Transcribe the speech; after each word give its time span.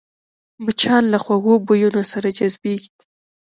مچان 0.63 1.03
له 1.13 1.17
خوږو 1.23 1.53
بویونو 1.65 2.01
سره 2.11 2.27
جذبېږي 2.37 2.91